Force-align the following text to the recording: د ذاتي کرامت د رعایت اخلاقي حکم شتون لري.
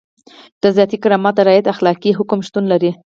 د 0.61 0.63
ذاتي 0.75 0.97
کرامت 1.03 1.33
د 1.35 1.39
رعایت 1.47 1.65
اخلاقي 1.73 2.11
حکم 2.17 2.39
شتون 2.47 2.65
لري. 2.71 2.91